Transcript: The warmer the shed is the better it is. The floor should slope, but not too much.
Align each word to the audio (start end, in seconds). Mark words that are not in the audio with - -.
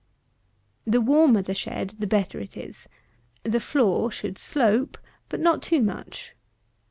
The 0.87 0.99
warmer 0.99 1.43
the 1.43 1.53
shed 1.53 1.91
is 1.91 1.97
the 1.99 2.07
better 2.07 2.39
it 2.39 2.57
is. 2.57 2.89
The 3.43 3.59
floor 3.59 4.09
should 4.09 4.39
slope, 4.39 4.97
but 5.29 5.39
not 5.39 5.61
too 5.61 5.79
much. 5.83 6.33